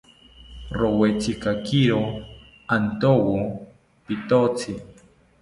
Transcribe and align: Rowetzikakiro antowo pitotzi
Rowetzikakiro 0.79 2.01
antowo 2.75 3.35
pitotzi 4.05 4.71